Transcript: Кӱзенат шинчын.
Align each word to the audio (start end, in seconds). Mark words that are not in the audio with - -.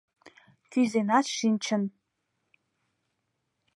Кӱзенат 0.71 1.25
шинчын. 1.37 1.83